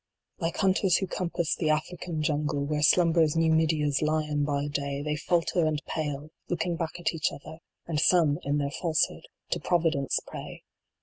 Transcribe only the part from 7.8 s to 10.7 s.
And some, in their falsehood, to Providence pray